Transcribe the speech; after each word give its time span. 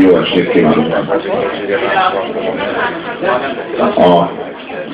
Jó 0.00 0.16
estét 0.16 0.50
kívánok! 0.50 0.92
A 3.96 4.30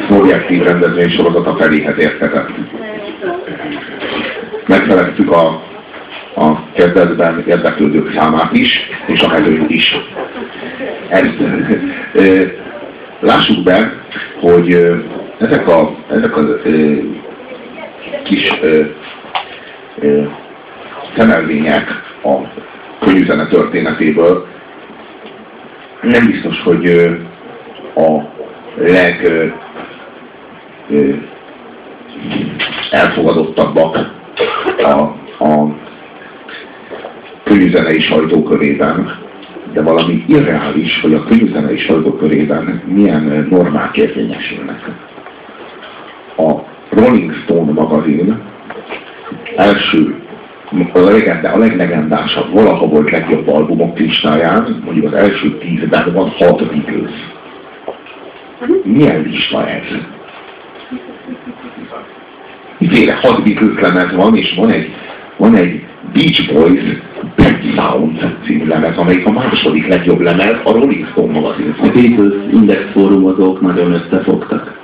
szubjektív 0.08 0.62
rendezvény 0.62 1.10
sorozata 1.10 1.56
feléhez 1.56 1.98
érkezett. 1.98 2.48
Megfeleztük 4.66 5.30
a, 5.30 5.62
a 6.34 6.72
kezdetben 6.72 7.44
érdeklődők 7.46 8.12
számát 8.18 8.52
is, 8.52 8.90
és 9.06 9.20
a 9.20 9.28
mezőt 9.28 9.70
is. 9.70 9.96
Ezt, 11.08 11.38
ö, 12.12 12.42
lássuk 13.20 13.62
be, 13.62 13.92
hogy 14.40 14.72
ezek 15.38 15.68
a, 15.68 15.94
ezek 16.10 16.36
a 16.36 16.40
ö, 16.40 16.92
kis 18.22 18.48
ö, 18.62 18.82
ö, 19.98 20.22
szemelvények 21.16 22.02
a 22.22 22.62
könyvzene 23.00 23.46
történetéből 23.46 24.46
nem 26.04 26.26
biztos, 26.26 26.60
hogy 26.62 26.86
a 27.94 28.22
leg 28.76 29.28
elfogadottabbak 32.90 33.96
a, 34.82 34.90
a 35.44 35.76
könyvzenei 37.44 38.00
sajtókörében, 38.00 39.18
de 39.72 39.82
valami 39.82 40.24
irreális, 40.28 41.00
hogy 41.00 41.14
a 41.14 41.24
könyvzenei 41.24 41.78
sajtókörében 41.78 42.82
milyen 42.86 43.46
normák 43.50 43.96
érvényesülnek. 43.96 44.90
A 46.36 46.52
Rolling 46.90 47.32
Stone 47.32 47.72
magazin 47.72 48.42
első 49.56 50.23
a, 50.92 50.98
legende, 50.98 51.48
a 51.48 51.58
leglegendásabb, 51.58 52.52
valaha 52.52 52.86
volt 52.86 53.10
legjobb 53.10 53.48
albumok 53.48 53.98
listáján, 53.98 54.82
mondjuk 54.84 55.06
az 55.06 55.12
első 55.12 55.58
tízben 55.58 56.12
van 56.12 56.28
hat 56.28 56.66
Beatles. 56.66 57.10
Milyen 58.82 59.22
lista 59.22 59.68
ez? 59.68 59.82
Miféle 62.78 63.14
hat 63.14 63.42
Beatles 63.44 63.80
lemez 63.80 64.14
van, 64.14 64.36
és 64.36 64.54
van 64.56 64.70
egy, 64.70 64.90
van 65.36 65.56
egy 65.56 65.84
Beach 66.12 66.52
Boys 66.52 66.82
Bad 67.36 67.58
Sound 67.74 68.36
című 68.44 68.66
lemez, 68.66 68.96
amelyik 68.96 69.26
a 69.26 69.32
második 69.32 69.86
legjobb 69.86 70.20
lemez 70.20 70.56
a 70.64 70.72
Rolling 70.72 71.06
Stone 71.06 71.40
magazin. 71.40 71.74
A 71.78 71.88
Beatles 71.88 72.52
Index 72.52 72.80
fórumozók 72.92 73.60
nagyon 73.60 73.92
összefogtak 73.92 74.83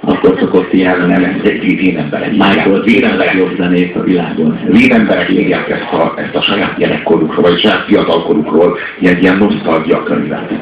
akkor 0.00 0.36
szokott 0.38 0.72
ilyen 0.72 1.00
nem, 1.00 1.24
ez 1.24 1.50
egy 1.50 1.76
vénemberek. 1.76 2.30
Michael 2.30 2.82
Jackson 2.84 3.16
legjobb 3.16 3.56
zenét 3.56 3.96
a 3.96 4.02
világon. 4.02 4.58
Vénemberek 4.66 5.30
írják 5.30 5.68
ezt 5.68 5.92
a, 5.92 6.14
ezt 6.16 6.34
a 6.34 6.42
saját 6.42 6.78
gyerekkorukról, 6.78 7.42
vagy 7.42 7.60
saját 7.60 7.84
fiatalkorukról, 7.86 8.78
ilyen, 8.98 9.18
ilyen 9.18 9.36
nosztalgia 9.36 10.02
könyvet. 10.02 10.52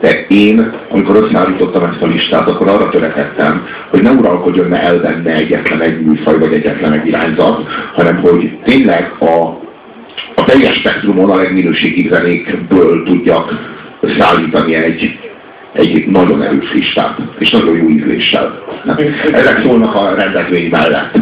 De 0.00 0.24
én, 0.28 0.72
amikor 0.88 1.16
összeállítottam 1.16 1.84
ezt 1.84 2.02
a 2.02 2.06
listát, 2.06 2.48
akkor 2.48 2.68
arra 2.68 2.88
törekedtem, 2.88 3.66
hogy 3.90 4.02
ne 4.02 4.10
uralkodjon 4.10 4.68
ne 4.68 4.82
el 4.82 5.00
benne 5.00 5.34
egyetlen 5.34 5.80
egy 5.80 6.00
műfaj, 6.00 6.38
vagy 6.38 6.52
egyetlen 6.52 6.92
egy 6.92 7.06
irányzat, 7.06 7.68
hanem 7.94 8.16
hogy 8.16 8.58
tényleg 8.64 9.12
a, 9.18 9.60
a 10.34 10.44
teljes 10.44 10.76
spektrumon 10.76 11.30
a 11.30 11.36
legminőségibb 11.36 12.12
zenékből 12.12 13.02
tudjak 13.04 13.54
összeállítani 14.00 14.74
egy, 14.74 15.18
egy 15.72 16.06
nagyon 16.06 16.42
erős 16.42 16.72
listát, 16.72 17.18
és 17.38 17.50
nagyon 17.50 17.76
jó 17.76 17.88
ízléssel. 17.88 18.62
Ezek 19.32 19.62
szólnak 19.62 19.94
a 19.94 20.14
rendezvény 20.14 20.70
mellett. 20.70 21.18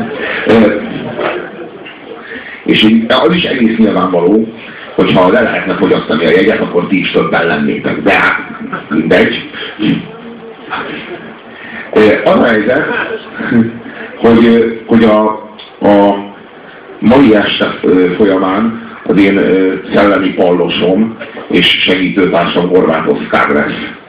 És 2.64 2.86
az 3.08 3.34
is 3.34 3.42
egész 3.42 3.76
nyilvánvaló, 3.76 4.48
hogyha 4.94 5.30
le 5.32 5.40
lehetne 5.40 5.74
fogyasztani 5.74 6.26
a 6.26 6.30
jegyet, 6.30 6.60
akkor 6.60 6.86
ti 6.86 6.98
is 6.98 7.10
többen 7.10 7.46
lennétek. 7.46 8.02
De 8.02 8.12
hát, 8.12 8.38
mindegy. 8.88 9.50
Az 12.24 12.34
a 12.34 12.44
helyzet, 12.44 12.86
hogy, 14.16 14.82
hogy 14.86 15.04
a, 15.04 15.28
a 15.80 16.14
mai 16.98 17.34
este 17.34 17.74
folyamán 18.16 18.88
az 19.06 19.20
én 19.22 19.40
szellemi 19.94 20.28
pallosom 20.28 21.16
és 21.48 21.66
segítőtársam 21.66 22.68
Horváth 22.68 23.08
Oszkár 23.08 23.48
lesz. 23.48 23.99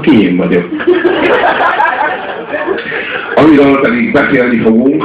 Aki 0.00 0.22
én 0.22 0.36
vagyok. 0.36 0.64
Amiről 3.34 3.80
pedig 3.80 4.12
beszélni 4.12 4.58
fogunk, 4.58 5.04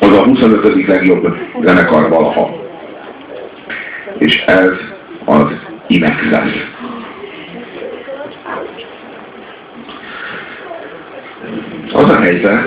az 0.00 0.12
a 0.12 0.22
25. 0.22 0.86
legjobb 0.86 1.36
zenekar 1.62 2.08
valaha. 2.08 2.50
És 4.18 4.36
ez 4.46 4.70
az 5.24 5.46
Inexes. 5.86 6.50
Az 11.92 12.10
a 12.10 12.20
helyzet, 12.20 12.66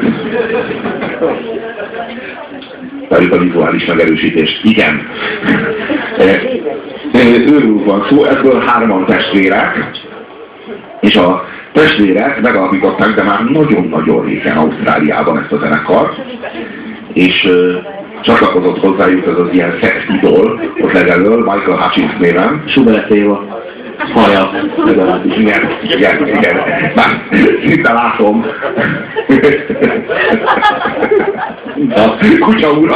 pedig 3.07 3.31
a 3.31 3.37
vizuális 3.37 3.85
megerősítést. 3.85 4.63
Igen. 4.63 5.07
Őről 7.13 7.83
van 7.83 8.05
szó, 8.09 8.25
ebből 8.25 8.59
hárman 8.59 9.05
testvérek, 9.05 10.03
és 11.05 11.15
a 11.15 11.45
testvérek 11.73 12.41
megalapították, 12.41 13.15
de 13.15 13.23
már 13.23 13.43
nagyon-nagyon 13.43 14.25
régen 14.25 14.57
Ausztráliában 14.57 15.39
ezt 15.39 15.51
a 15.51 15.57
zenekart, 15.57 16.21
és 17.13 17.43
uh, 17.43 17.75
csatlakozott 18.21 18.79
hozzájuk 18.79 19.25
ez 19.27 19.37
az 19.37 19.49
ilyen 19.51 19.77
sex 19.81 19.95
idol, 20.21 20.61
ott 20.81 20.91
legelől, 20.91 21.37
Michael 21.37 21.77
Hutchins 21.77 22.17
néven. 22.19 22.63
Schubert 22.67 23.09
Éva. 23.09 23.63
Haja, 24.13 24.51
legalábbis. 24.85 25.37
Igen, 25.37 25.77
igen, 25.81 26.27
igen. 26.27 26.55
Már 26.95 27.27
szinte 27.65 27.93
látom. 27.93 28.45
A 31.95 32.17
kutya 32.39 32.71
úr 32.71 32.91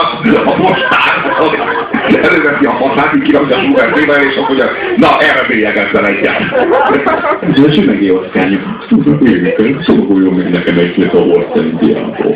a 0.45 0.51
postán 0.51 1.19
így 3.19 3.25
kirakja 3.25 3.57
a 3.57 3.99
Éva, 3.99 4.13
és 4.13 4.35
azt 4.35 4.47
mondja, 4.47 4.69
na 4.97 5.07
erre 5.19 5.47
bélyegezzel 5.47 6.05
egyet. 6.05 6.39
Ez 7.41 7.77
a 7.77 7.81
meg 7.85 8.03
jó 8.03 8.21
szkányok. 8.29 8.61
Szóljon 9.85 10.33
meg 10.33 10.49
nekem 10.49 10.77
egy-két 10.77 11.13
a 11.13 11.19
horszentiából. 11.19 12.35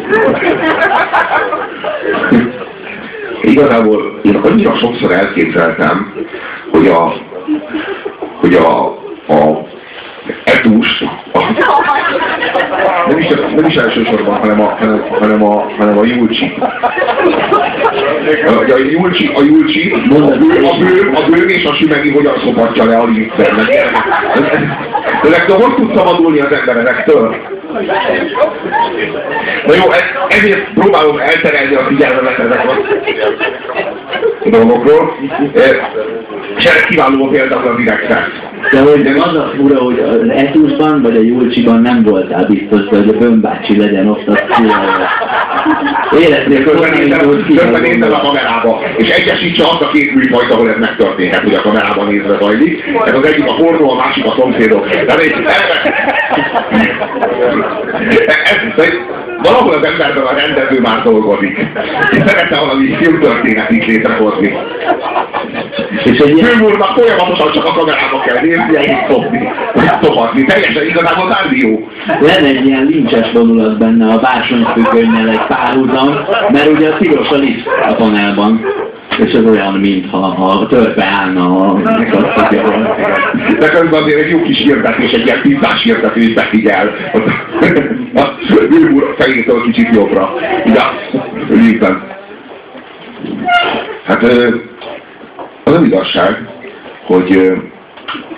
Igazából 3.42 4.20
én 4.24 4.36
annyira 4.36 4.76
sokszor 4.76 5.12
elképzeltem, 5.12 6.14
hogy 6.72 6.88
a 6.88 7.14
hogy 8.40 8.54
a, 8.54 8.86
a 9.28 9.68
etus, 10.44 11.04
a, 11.32 11.40
nem, 13.08 13.18
is, 13.18 13.28
nem 13.56 13.66
is 13.66 13.76
elsősorban, 13.76 14.40
hanem 14.40 14.62
a, 14.62 14.76
hanem, 14.80 15.08
hanem 15.20 15.44
a, 15.44 15.66
hanem 15.78 15.98
a 15.98 16.04
Julcsi. 16.04 16.54
A, 18.24 18.78
Julcsi, 18.78 19.30
a 19.36 19.42
Julcsi, 19.42 19.92
a 19.92 19.98
bő, 20.08 20.24
a 20.24 20.78
bő, 20.78 21.12
a 21.14 21.30
bő 21.30 21.46
és 21.46 21.66
a 21.66 21.74
sümegi 21.74 22.12
hogyan 22.12 22.34
szopatja 22.44 22.86
le 22.86 22.98
a 22.98 23.06
lincsernek. 23.06 23.70
Ezek 25.24 25.52
hogy 25.52 25.76
tud 25.76 25.96
szabadulni 25.96 26.40
az 26.40 26.52
ember 26.52 26.78
ezektől? 26.78 27.36
Na 29.68 29.74
jó, 29.74 29.92
ez, 29.92 30.04
ezért 30.28 30.74
próbálom 30.74 31.20
elterelni 31.20 31.76
a 31.76 31.86
figyelmemet 31.88 32.40
ezek 32.40 32.66
a 34.46 34.50
dolgokról. 34.50 35.18
És 36.58 36.66
ez 36.66 36.84
kiváló 36.84 37.28
példa 37.28 37.56
az 37.56 37.80
üvegszerz. 37.80 38.32
De 38.72 38.82
hogy 38.82 39.08
az 39.08 39.36
a 39.36 39.52
fura, 39.56 39.80
hogy 39.80 40.00
az 40.00 40.30
Etusban 40.30 41.02
vagy 41.02 41.18
a 41.18 41.22
Julcsiban 41.22 41.82
nem 41.82 42.04
voltál 42.04 42.46
biztos, 42.46 42.82
hogy 42.90 43.10
a 43.10 43.18
Bömbácsi 43.18 43.78
legyen 43.78 44.10
ott 44.10 44.28
a 44.28 44.40
szülője. 44.52 45.23
Életnél 46.20 46.64
közben 46.64 46.92
nézzel 47.82 48.14
a 48.14 48.20
kamerába, 48.20 48.82
és 48.98 49.10
egyesítse 49.10 49.64
azt 49.64 49.82
a 49.82 49.90
két 49.94 50.16
műfajt, 50.16 50.52
ahol 50.52 50.70
ez 50.70 50.80
megtörténhet, 50.80 51.42
hogy 51.42 51.54
a 51.54 51.62
kamerában 51.62 52.08
nézve 52.08 52.38
zajlik. 52.40 52.84
Ez 53.06 53.14
az 53.14 53.26
egyik 53.26 53.46
a 53.48 53.56
pornó, 53.56 53.92
a 53.92 53.96
másik 53.96 54.26
a 54.26 54.36
szomszédok. 54.38 54.90
De 54.90 55.14
ez, 58.76 58.94
valahol 59.44 59.74
az 59.74 59.86
emberben 59.86 60.24
a 60.24 60.34
rendező 60.34 60.80
már 60.82 61.04
dolgozik. 61.04 61.68
Szeretne 62.26 62.60
valami 62.60 62.96
filmtörténetit 62.96 63.86
létrehozni. 63.86 64.58
És 66.04 66.18
egy 66.18 66.38
ilyen... 66.38 66.50
Főmúlnak 66.50 66.98
folyamatosan 66.98 67.52
csak 67.52 67.66
a 67.66 67.74
kamerába 67.74 68.20
kell 68.26 68.42
nézni, 68.42 68.78
egyik 68.78 68.98
szopni. 69.10 69.52
Szopatni. 70.02 70.46
Teljesen 70.46 70.86
igazából 70.86 71.28
már 71.28 71.48
jó. 71.52 71.88
Lenne 72.06 72.48
egy 72.48 72.66
ilyen 72.66 72.86
lincses 72.86 73.32
vonulat 73.34 73.78
benne 73.78 74.14
a 74.14 74.20
bársonyfüggönnyel 74.20 75.30
egy 75.30 75.46
párhuzam, 75.48 76.18
mert 76.52 76.68
ugye 76.68 76.90
a 76.90 76.98
piros 76.98 77.30
a 77.30 77.36
liszt 77.36 77.68
a 77.90 77.94
panelban. 77.94 78.66
És 79.18 79.32
ez 79.34 79.46
olyan, 79.46 79.74
mintha 79.74 80.18
a 80.18 80.68
törpe 80.68 81.06
állna 81.06 81.60
a 81.60 81.78
nekasztatja. 81.78 82.62
De 83.60 83.70
közben 83.70 84.04
azért 84.04 84.20
egy 84.20 84.30
jó 84.30 84.42
kis 84.42 84.58
hirdetés, 84.58 85.12
egy 85.12 85.26
ilyen 85.26 85.42
pizzás 85.42 85.84
hirdetés 85.84 86.34
befigyel. 86.34 86.92
A 88.16 88.28
Wilbur 88.70 89.16
fejétől 89.18 89.62
kicsit 89.62 89.96
jobbra. 89.96 90.34
Ja, 90.66 90.94
Lincoln. 91.50 92.02
Hát 94.06 94.24
az 95.74 95.80
az 95.80 95.86
igazság, 95.86 96.48
hogy 97.06 97.52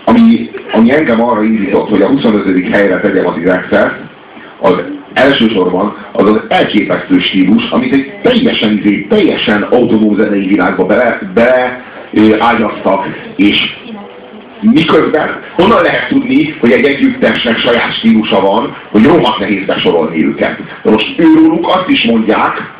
ami, 0.05 0.49
ami 0.71 0.91
engem 0.91 1.23
arra 1.23 1.43
indított, 1.43 1.89
hogy 1.89 2.01
a 2.01 2.07
25. 2.07 2.75
helyre 2.75 2.99
tegyem 2.99 3.27
az 3.27 3.37
irexet, 3.37 3.91
az 4.59 4.73
elsősorban 5.13 5.97
az 6.11 6.29
az 6.29 6.41
elképesztő 6.47 7.19
stílus, 7.19 7.69
amit 7.69 7.93
egy 7.93 8.13
teljesen, 8.21 8.77
izé, 8.77 9.05
teljesen 9.09 9.61
autonóm 9.61 10.15
zenei 10.15 10.47
világba 10.47 10.85
bele, 10.85 11.19
bele 11.33 11.83
és 13.35 13.57
miközben 14.61 15.29
honnan 15.55 15.81
lehet 15.81 16.07
tudni, 16.07 16.55
hogy 16.59 16.71
egy 16.71 16.85
együttesnek 16.85 17.57
saját 17.57 17.93
stílusa 17.93 18.41
van, 18.41 18.75
hogy 18.91 19.03
rohadt 19.05 19.39
nehéz 19.39 19.65
besorolni 19.65 20.25
őket. 20.25 20.57
De 20.83 20.91
most 20.91 21.13
őróluk 21.17 21.67
azt 21.67 21.89
is 21.89 22.03
mondják, 22.03 22.75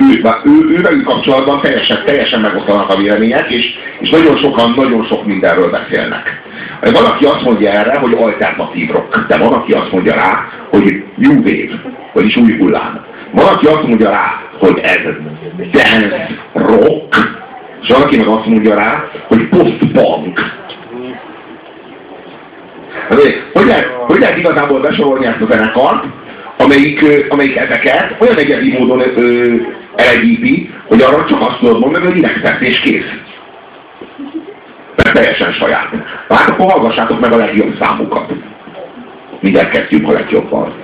ő, 0.00 0.22
ő, 0.44 0.76
ővelük 0.76 1.04
kapcsolatban 1.04 1.60
teljesen, 1.60 2.02
teljesen 2.04 2.40
megosztanak 2.40 2.90
a 2.90 2.96
vélemények, 2.96 3.50
és, 3.50 3.66
és 4.00 4.10
nagyon 4.10 4.36
sokan, 4.36 4.72
nagyon 4.76 5.04
sok 5.04 5.26
mindenről 5.26 5.70
beszélnek. 5.70 6.42
Van, 6.80 7.04
aki 7.04 7.24
azt 7.24 7.42
mondja 7.42 7.70
erre, 7.70 7.98
hogy 7.98 8.12
alternatív 8.12 8.90
rock, 8.90 9.26
de 9.28 9.36
van, 9.36 9.52
aki 9.52 9.72
azt 9.72 9.92
mondja 9.92 10.14
rá, 10.14 10.48
hogy 10.70 11.04
new 11.16 11.36
wave, 11.36 11.82
vagyis 12.12 12.36
új 12.36 12.56
hullám. 12.58 13.04
Van, 13.30 13.46
aki 13.46 13.66
azt 13.66 13.86
mondja 13.86 14.10
rá, 14.10 14.42
hogy 14.58 14.78
ez 14.82 15.14
dance 15.72 16.28
rock, 16.52 17.16
és 17.82 17.88
van, 17.88 18.02
aki 18.02 18.16
meg 18.16 18.26
azt 18.26 18.46
mondja 18.46 18.74
rá, 18.74 19.04
hogy 19.28 19.48
post-punk. 19.48 20.40
Hogy 23.52 23.66
lehet, 23.66 23.86
hogy 24.06 24.20
lehet 24.20 24.36
igazából 24.36 24.80
besorolni 24.80 25.26
ezt 25.26 25.40
a 25.40 25.46
zenekart, 25.50 26.04
amelyik, 26.62 27.04
amelyik 27.28 27.56
ezeket 27.56 28.14
olyan 28.18 28.38
egyedi 28.38 28.72
módon 28.78 29.00
ö, 29.00 29.54
elegyíti, 29.96 30.70
hogy 30.86 31.02
arra 31.02 31.24
csak 31.28 31.40
azt 31.40 31.58
tudod 31.58 31.80
mondani, 31.80 32.06
hogy 32.06 32.16
idegtett 32.16 32.60
és 32.60 32.80
kész. 32.80 33.12
Mert 34.96 35.12
teljesen 35.12 35.52
saját. 35.52 35.88
Hát 36.28 36.48
akkor 36.48 36.72
hallgassátok 36.72 37.20
meg 37.20 37.32
a 37.32 37.36
legjobb 37.36 37.76
számukat. 37.80 38.32
Mindjárt 39.40 39.70
kezdjük 39.70 40.08
a 40.08 40.12
legjobban. 40.12 40.74